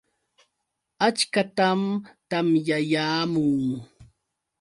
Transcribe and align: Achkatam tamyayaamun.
Achkatam 1.07 1.81
tamyayaamun. 2.29 3.61